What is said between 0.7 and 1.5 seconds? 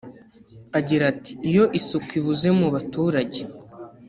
Agira ati